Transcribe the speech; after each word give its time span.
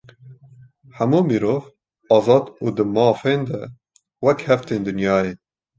Hemû 0.97 1.19
mirov, 1.29 1.63
azad 2.15 2.45
û 2.65 2.67
di 2.75 2.83
mafan 2.95 3.41
de 3.49 3.59
wekhev 4.25 4.59
tên 4.67 4.81
dinyayê 4.87 5.33